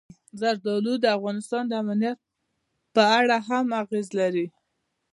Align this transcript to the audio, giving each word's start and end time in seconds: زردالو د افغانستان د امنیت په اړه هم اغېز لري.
زردالو 0.39 0.93
د 0.99 1.05
افغانستان 1.17 1.63
د 1.67 1.73
امنیت 1.83 2.17
په 2.95 3.03
اړه 3.19 3.37
هم 3.47 3.65
اغېز 3.81 4.07
لري. 4.19 4.47